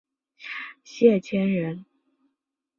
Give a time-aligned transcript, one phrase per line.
[0.83, 1.85] 谢迁人。